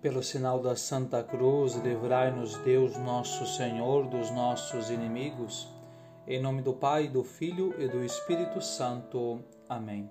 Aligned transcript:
Pelo 0.00 0.22
sinal 0.22 0.60
da 0.60 0.74
Santa 0.74 1.22
Cruz, 1.22 1.74
livrai-nos 1.74 2.56
Deus 2.64 2.96
nosso 2.96 3.46
Senhor 3.46 4.06
dos 4.06 4.30
nossos 4.30 4.88
inimigos. 4.88 5.68
Em 6.26 6.40
nome 6.40 6.62
do 6.62 6.72
Pai, 6.72 7.06
do 7.06 7.22
Filho 7.22 7.74
e 7.78 7.86
do 7.86 8.02
Espírito 8.02 8.62
Santo. 8.62 9.44
Amém. 9.68 10.10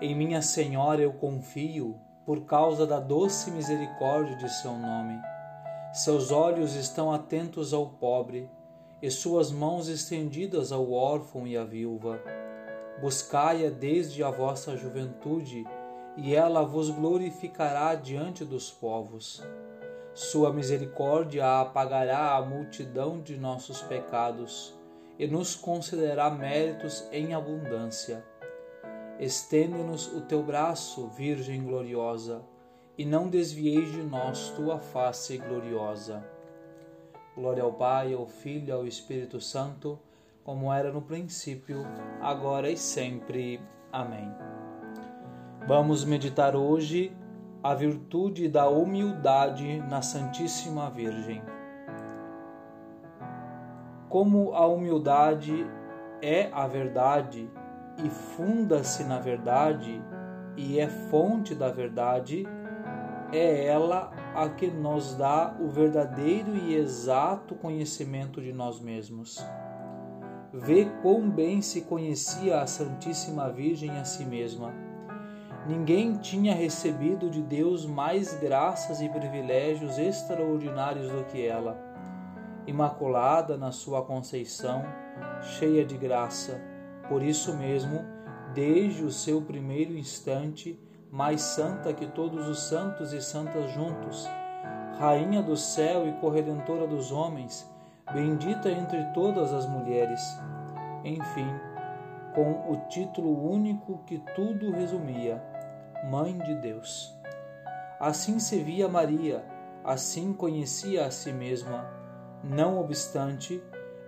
Em 0.00 0.14
minha 0.14 0.40
Senhora 0.40 1.02
eu 1.02 1.12
confio, 1.12 1.98
por 2.24 2.42
causa 2.42 2.86
da 2.86 3.00
doce 3.00 3.50
misericórdia 3.50 4.36
de 4.36 4.48
seu 4.48 4.74
nome. 4.74 5.20
Seus 5.92 6.30
olhos 6.30 6.76
estão 6.76 7.12
atentos 7.12 7.74
ao 7.74 7.84
pobre, 7.84 8.48
e 9.02 9.10
suas 9.10 9.50
mãos 9.50 9.88
estendidas 9.88 10.70
ao 10.70 10.92
órfão 10.92 11.48
e 11.48 11.56
à 11.56 11.64
viúva. 11.64 12.20
Buscai-a 13.00 13.70
desde 13.70 14.22
a 14.22 14.30
vossa 14.30 14.76
juventude, 14.76 15.64
e 16.20 16.34
ela 16.34 16.64
vos 16.64 16.90
glorificará 16.90 17.94
diante 17.94 18.44
dos 18.44 18.70
povos. 18.70 19.42
Sua 20.12 20.52
misericórdia 20.52 21.60
apagará 21.60 22.34
a 22.34 22.42
multidão 22.42 23.20
de 23.20 23.36
nossos 23.36 23.80
pecados 23.82 24.76
e 25.16 25.28
nos 25.28 25.54
concederá 25.54 26.28
méritos 26.28 27.06
em 27.12 27.34
abundância. 27.34 28.24
Estende-nos 29.20 30.12
o 30.12 30.20
teu 30.22 30.42
braço, 30.42 31.06
Virgem 31.08 31.62
gloriosa, 31.62 32.42
e 32.96 33.04
não 33.04 33.28
desvieis 33.28 33.92
de 33.92 34.02
nós 34.02 34.50
tua 34.50 34.78
face 34.78 35.38
gloriosa. 35.38 36.24
Glória 37.36 37.62
ao 37.62 37.72
Pai, 37.72 38.12
ao 38.12 38.26
Filho 38.26 38.68
e 38.68 38.72
ao 38.72 38.86
Espírito 38.86 39.40
Santo, 39.40 39.98
como 40.42 40.72
era 40.72 40.90
no 40.90 41.02
princípio, 41.02 41.84
agora 42.20 42.68
e 42.68 42.76
sempre. 42.76 43.60
Amém. 43.92 44.28
Vamos 45.68 46.02
meditar 46.02 46.56
hoje 46.56 47.14
a 47.62 47.74
virtude 47.74 48.48
da 48.48 48.70
humildade 48.70 49.80
na 49.80 50.00
Santíssima 50.00 50.88
Virgem. 50.88 51.42
Como 54.08 54.54
a 54.54 54.66
humildade 54.66 55.66
é 56.22 56.48
a 56.54 56.66
verdade 56.66 57.50
e 58.02 58.08
funda-se 58.08 59.04
na 59.04 59.18
verdade 59.18 60.02
e 60.56 60.80
é 60.80 60.88
fonte 60.88 61.54
da 61.54 61.68
verdade, 61.68 62.46
é 63.30 63.66
ela 63.66 64.10
a 64.34 64.48
que 64.48 64.68
nos 64.68 65.16
dá 65.16 65.54
o 65.60 65.68
verdadeiro 65.68 66.56
e 66.56 66.76
exato 66.76 67.54
conhecimento 67.54 68.40
de 68.40 68.54
nós 68.54 68.80
mesmos. 68.80 69.46
Vê 70.50 70.86
quão 71.02 71.28
bem 71.28 71.60
se 71.60 71.82
conhecia 71.82 72.62
a 72.62 72.66
Santíssima 72.66 73.50
Virgem 73.50 73.90
a 73.98 74.04
si 74.06 74.24
mesma 74.24 74.87
Ninguém 75.68 76.14
tinha 76.14 76.54
recebido 76.54 77.28
de 77.28 77.42
Deus 77.42 77.84
mais 77.84 78.32
graças 78.40 79.02
e 79.02 79.08
privilégios 79.10 79.98
extraordinários 79.98 81.12
do 81.12 81.24
que 81.24 81.46
ela. 81.46 81.78
Imaculada 82.66 83.54
na 83.58 83.70
sua 83.70 84.00
conceição, 84.00 84.82
cheia 85.42 85.84
de 85.84 85.94
graça, 85.98 86.58
por 87.06 87.22
isso 87.22 87.54
mesmo, 87.54 88.02
desde 88.54 89.04
o 89.04 89.10
seu 89.10 89.42
primeiro 89.42 89.92
instante, 89.92 90.80
mais 91.10 91.42
santa 91.42 91.92
que 91.92 92.06
todos 92.06 92.48
os 92.48 92.60
santos 92.60 93.12
e 93.12 93.20
santas 93.20 93.70
juntos, 93.72 94.26
Rainha 94.98 95.42
do 95.42 95.54
céu 95.54 96.08
e 96.08 96.12
corredentora 96.12 96.86
dos 96.86 97.12
homens, 97.12 97.70
bendita 98.10 98.70
entre 98.70 99.04
todas 99.12 99.52
as 99.52 99.68
mulheres. 99.68 100.20
Enfim, 101.04 101.46
com 102.34 102.72
o 102.72 102.88
título 102.88 103.50
único 103.52 103.98
que 104.06 104.18
tudo 104.34 104.70
resumia 104.70 105.57
Mãe 106.04 106.38
de 106.38 106.54
Deus. 106.54 107.12
Assim 107.98 108.38
se 108.38 108.58
via 108.62 108.88
Maria, 108.88 109.44
assim 109.84 110.32
conhecia 110.32 111.06
a 111.06 111.10
si 111.10 111.32
mesma. 111.32 111.90
Não 112.44 112.78
obstante, 112.78 113.62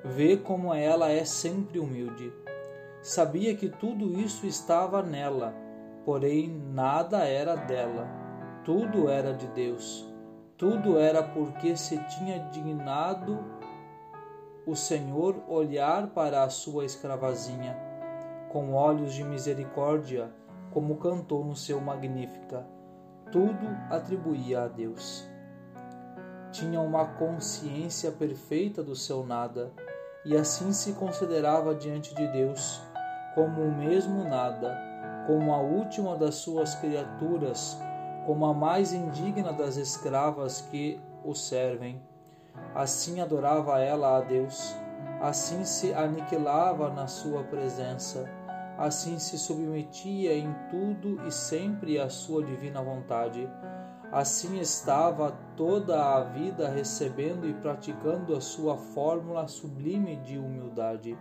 vê 0.04 0.36
como 0.36 0.72
ela 0.72 1.10
é 1.10 1.24
sempre 1.24 1.80
humilde. 1.80 2.32
Sabia 3.02 3.56
que 3.56 3.68
tudo 3.68 4.20
isso 4.20 4.46
estava 4.46 5.02
nela, 5.02 5.52
porém 6.04 6.48
nada 6.48 7.24
era 7.24 7.56
dela. 7.56 8.08
Tudo 8.64 9.08
era 9.08 9.32
de 9.32 9.48
Deus. 9.48 10.08
Tudo 10.56 10.98
era 10.98 11.22
porque 11.22 11.76
se 11.76 11.98
tinha 12.04 12.38
dignado 12.50 13.38
o 14.66 14.76
Senhor 14.76 15.42
olhar 15.48 16.08
para 16.08 16.44
a 16.44 16.50
sua 16.50 16.84
escravazinha 16.84 17.76
com 18.50 18.74
olhos 18.74 19.14
de 19.14 19.24
misericórdia 19.24 20.30
como 20.70 20.96
cantou 20.96 21.44
no 21.44 21.56
seu 21.56 21.80
Magnífica, 21.80 22.66
tudo 23.32 23.66
atribuía 23.90 24.62
a 24.62 24.68
Deus. 24.68 25.28
Tinha 26.52 26.80
uma 26.80 27.06
consciência 27.06 28.10
perfeita 28.10 28.82
do 28.82 28.96
seu 28.96 29.24
nada 29.24 29.72
e 30.24 30.36
assim 30.36 30.72
se 30.72 30.92
considerava 30.92 31.74
diante 31.74 32.14
de 32.14 32.26
Deus 32.28 32.82
como 33.34 33.62
o 33.62 33.72
mesmo 33.72 34.24
nada, 34.24 34.76
como 35.26 35.52
a 35.54 35.58
última 35.58 36.16
das 36.16 36.36
suas 36.36 36.74
criaturas, 36.74 37.78
como 38.26 38.44
a 38.46 38.52
mais 38.52 38.92
indigna 38.92 39.52
das 39.52 39.76
escravas 39.76 40.60
que 40.62 41.00
o 41.24 41.34
servem. 41.34 42.02
Assim 42.74 43.20
adorava 43.20 43.78
ela 43.80 44.18
a 44.18 44.20
Deus, 44.20 44.74
assim 45.20 45.64
se 45.64 45.94
aniquilava 45.94 46.90
na 46.90 47.06
sua 47.06 47.44
presença 47.44 48.28
assim 48.80 49.18
se 49.18 49.36
submetia 49.36 50.32
em 50.32 50.50
tudo 50.70 51.20
e 51.26 51.30
sempre 51.30 51.98
à 51.98 52.08
sua 52.08 52.42
divina 52.42 52.82
vontade. 52.82 53.46
Assim 54.10 54.58
estava 54.58 55.32
toda 55.54 56.02
a 56.02 56.24
vida 56.24 56.66
recebendo 56.66 57.46
e 57.46 57.52
praticando 57.52 58.34
a 58.34 58.40
sua 58.40 58.78
fórmula 58.78 59.46
sublime 59.46 60.16
de 60.16 60.38
humildade. 60.38 61.16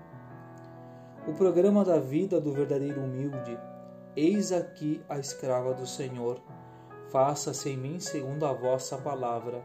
O 1.28 1.34
programa 1.34 1.84
da 1.84 2.00
vida 2.00 2.40
do 2.40 2.54
verdadeiro 2.54 3.04
humilde. 3.04 3.60
Eis 4.16 4.54
aqui 4.54 5.02
a 5.10 5.20
escrava 5.20 5.74
do 5.74 5.86
Senhor. 5.86 6.42
Faça-se 7.12 7.70
em 7.70 7.78
mim 7.78 8.00
segundo 8.00 8.46
a 8.46 8.54
vossa 8.54 8.98
palavra. 8.98 9.62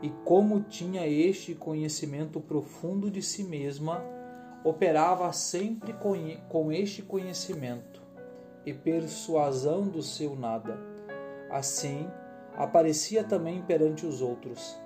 E 0.00 0.08
como 0.24 0.62
tinha 0.62 1.06
este 1.06 1.54
conhecimento 1.54 2.40
profundo 2.40 3.10
de 3.10 3.20
si 3.20 3.44
mesma, 3.44 4.02
operava 4.64 5.32
sempre 5.32 5.94
com 6.48 6.72
este 6.72 7.02
conhecimento 7.02 8.02
e 8.64 8.72
persuasão 8.72 9.88
do 9.88 10.02
seu 10.02 10.36
nada. 10.36 10.78
Assim, 11.50 12.08
aparecia 12.56 13.24
também 13.24 13.60
perante 13.62 14.06
os 14.06 14.22
outros. 14.22 14.78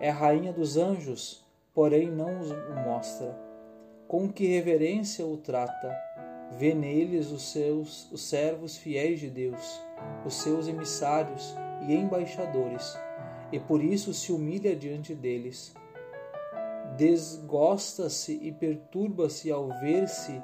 É 0.00 0.10
rainha 0.10 0.52
dos 0.52 0.76
anjos, 0.76 1.44
porém 1.72 2.10
não 2.10 2.40
os 2.40 2.48
mostra. 2.84 3.38
Com 4.08 4.30
que 4.30 4.46
reverência 4.46 5.24
o 5.24 5.36
trata, 5.36 5.96
vê 6.50 6.74
neles 6.74 7.30
os 7.30 7.50
seus 7.52 8.10
os 8.10 8.28
servos 8.28 8.76
fiéis 8.76 9.20
de 9.20 9.30
Deus, 9.30 9.80
os 10.26 10.34
seus 10.34 10.68
emissários 10.68 11.56
e 11.86 11.94
embaixadores, 11.94 12.98
e 13.50 13.58
por 13.58 13.82
isso 13.82 14.12
se 14.12 14.32
humilha 14.32 14.76
diante 14.76 15.14
deles 15.14 15.74
desgosta-se 16.96 18.38
e 18.42 18.52
perturba-se 18.52 19.50
ao 19.50 19.68
ver-se 19.80 20.42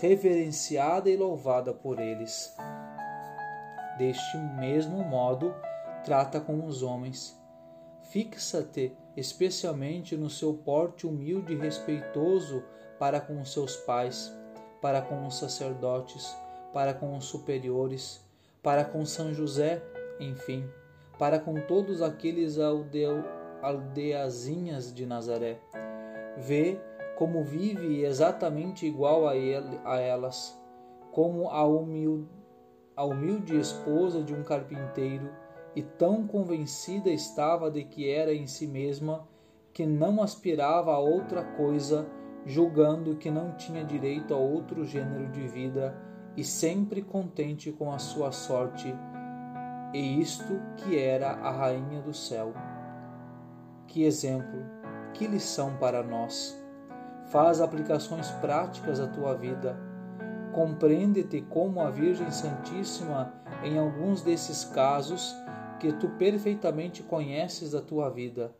reverenciada 0.00 1.10
e 1.10 1.16
louvada 1.16 1.74
por 1.74 1.98
eles. 1.98 2.54
Deste 3.98 4.38
mesmo 4.58 5.04
modo, 5.04 5.54
trata 6.04 6.40
com 6.40 6.64
os 6.64 6.82
homens. 6.82 7.38
Fixa-te 8.10 8.96
especialmente 9.16 10.16
no 10.16 10.30
seu 10.30 10.54
porte 10.54 11.06
humilde 11.06 11.52
e 11.52 11.56
respeitoso 11.56 12.64
para 12.98 13.20
com 13.20 13.40
os 13.40 13.52
seus 13.52 13.76
pais, 13.76 14.32
para 14.80 15.02
com 15.02 15.26
os 15.26 15.38
sacerdotes, 15.38 16.34
para 16.72 16.94
com 16.94 17.16
os 17.16 17.26
superiores, 17.26 18.24
para 18.62 18.84
com 18.84 19.04
São 19.04 19.34
José, 19.34 19.82
enfim, 20.18 20.64
para 21.18 21.38
com 21.38 21.60
todos 21.60 22.00
aqueles 22.00 22.56
aldeazinhas 23.62 24.94
de 24.94 25.04
Nazaré 25.04 25.60
vê 26.40 26.80
como 27.16 27.44
vive 27.44 28.02
exatamente 28.02 28.86
igual 28.86 29.28
a, 29.28 29.36
ele, 29.36 29.78
a 29.84 29.98
elas, 29.98 30.58
como 31.12 31.50
a 31.50 31.60
a 32.96 33.04
humilde 33.04 33.58
esposa 33.58 34.22
de 34.22 34.34
um 34.34 34.42
carpinteiro, 34.42 35.30
e 35.76 35.82
tão 35.82 36.26
convencida 36.26 37.10
estava 37.10 37.70
de 37.70 37.84
que 37.84 38.10
era 38.10 38.34
em 38.34 38.46
si 38.46 38.66
mesma 38.66 39.28
que 39.72 39.86
não 39.86 40.22
aspirava 40.22 40.92
a 40.92 40.98
outra 40.98 41.44
coisa, 41.44 42.06
julgando 42.44 43.16
que 43.16 43.30
não 43.30 43.52
tinha 43.52 43.84
direito 43.84 44.34
a 44.34 44.36
outro 44.36 44.84
gênero 44.84 45.28
de 45.28 45.46
vida 45.46 45.94
e 46.36 46.42
sempre 46.42 47.02
contente 47.02 47.70
com 47.70 47.92
a 47.92 47.98
sua 47.98 48.32
sorte, 48.32 48.92
e 49.92 50.20
isto 50.20 50.60
que 50.76 50.98
era 50.98 51.32
a 51.32 51.50
rainha 51.50 52.00
do 52.00 52.14
céu. 52.14 52.54
Que 53.86 54.04
exemplo! 54.04 54.79
Que 55.14 55.26
lição 55.26 55.76
para 55.76 56.02
nós! 56.02 56.58
Faz 57.30 57.60
aplicações 57.60 58.30
práticas 58.32 58.98
à 58.98 59.06
tua 59.06 59.34
vida. 59.34 59.78
Compreende-te 60.52 61.42
como 61.42 61.80
a 61.80 61.90
Virgem 61.90 62.30
Santíssima, 62.30 63.32
em 63.62 63.78
alguns 63.78 64.22
desses 64.22 64.64
casos, 64.64 65.34
que 65.78 65.92
tu 65.92 66.08
perfeitamente 66.10 67.02
conheces 67.02 67.74
a 67.74 67.80
tua 67.80 68.10
vida 68.10 68.54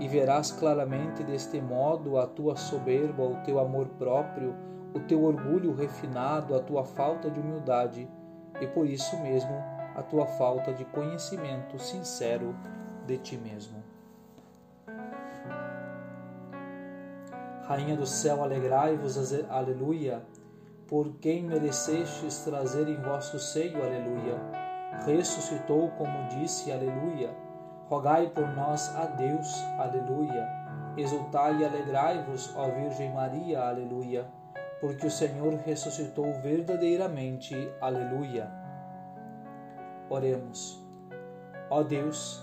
e 0.00 0.08
verás 0.08 0.50
claramente 0.50 1.22
deste 1.22 1.60
modo 1.60 2.18
a 2.18 2.26
tua 2.26 2.56
soberba, 2.56 3.22
o 3.22 3.36
teu 3.44 3.58
amor 3.60 3.86
próprio, 3.90 4.54
o 4.94 5.00
teu 5.00 5.22
orgulho 5.22 5.74
refinado, 5.74 6.54
a 6.54 6.60
tua 6.60 6.84
falta 6.84 7.30
de 7.30 7.38
humildade 7.38 8.08
e 8.60 8.66
por 8.66 8.86
isso 8.86 9.16
mesmo 9.20 9.54
a 9.94 10.02
tua 10.02 10.26
falta 10.26 10.72
de 10.72 10.84
conhecimento 10.86 11.78
sincero 11.78 12.54
de 13.06 13.18
ti 13.18 13.36
mesmo. 13.36 13.93
Rainha 17.66 17.96
do 17.96 18.06
céu, 18.06 18.42
alegrai-vos, 18.42 19.16
aleluia, 19.48 20.22
por 20.86 21.14
quem 21.14 21.42
merecestes 21.42 22.44
trazer 22.44 22.88
em 22.88 23.00
vosso 23.00 23.38
seio, 23.38 23.82
aleluia. 23.82 24.38
Ressuscitou, 25.06 25.90
como 25.92 26.28
disse, 26.28 26.70
aleluia 26.70 27.34
Rogai 27.88 28.30
por 28.30 28.48
nós 28.56 28.94
a 28.96 29.04
Deus, 29.04 29.62
aleluia. 29.78 30.48
Exultai 30.96 31.58
e 31.58 31.64
alegrai-vos, 31.66 32.54
ó 32.56 32.68
Virgem 32.70 33.12
Maria, 33.12 33.60
aleluia, 33.60 34.26
porque 34.80 35.06
o 35.06 35.10
Senhor 35.10 35.54
ressuscitou 35.66 36.32
verdadeiramente, 36.40 37.54
aleluia. 37.82 38.50
Oremos. 40.08 40.82
Ó 41.68 41.82
Deus, 41.82 42.42